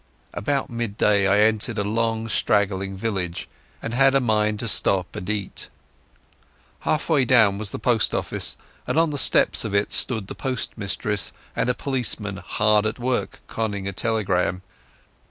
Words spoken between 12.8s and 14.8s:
at work conning a telegram.